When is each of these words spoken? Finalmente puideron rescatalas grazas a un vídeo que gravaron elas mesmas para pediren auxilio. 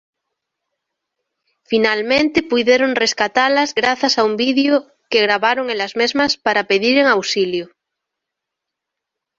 Finalmente 1.69 2.37
puideron 2.51 2.91
rescatalas 3.03 3.69
grazas 3.79 4.13
a 4.17 4.21
un 4.29 4.33
vídeo 4.45 4.73
que 5.09 5.23
gravaron 5.25 5.65
elas 5.75 5.93
mesmas 6.01 6.31
para 6.45 6.67
pediren 6.69 7.07
auxilio. 7.09 7.65